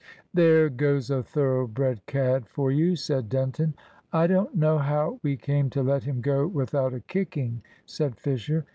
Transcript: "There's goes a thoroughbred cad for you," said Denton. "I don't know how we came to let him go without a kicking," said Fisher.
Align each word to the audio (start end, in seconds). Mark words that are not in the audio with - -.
"There's 0.33 0.71
goes 0.71 1.11
a 1.11 1.21
thoroughbred 1.21 2.07
cad 2.07 2.47
for 2.47 2.71
you," 2.71 2.95
said 2.95 3.29
Denton. 3.29 3.75
"I 4.11 4.25
don't 4.25 4.55
know 4.55 4.79
how 4.79 5.19
we 5.21 5.37
came 5.37 5.69
to 5.69 5.83
let 5.83 6.05
him 6.05 6.21
go 6.21 6.47
without 6.47 6.95
a 6.95 7.01
kicking," 7.01 7.61
said 7.85 8.15
Fisher. 8.17 8.65